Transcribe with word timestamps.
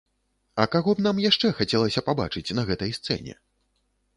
А 0.63 0.63
каго 0.75 0.93
б 0.99 1.03
нам 1.07 1.21
яшчэ 1.25 1.51
хацелася 1.59 2.03
пабачыць 2.09 2.55
на 2.61 2.67
гэтай 2.71 2.91
сцэне? 3.01 3.33